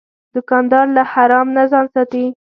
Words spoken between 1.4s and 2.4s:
نه ځان ساتي.